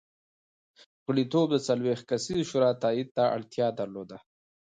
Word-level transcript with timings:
غړیتوب 1.05 1.47
د 1.51 1.57
څلوېښت 1.67 2.03
کسیزې 2.11 2.43
شورا 2.49 2.71
تایید 2.83 3.09
ته 3.17 3.23
اړتیا 3.35 3.67
درلوده 3.79 4.17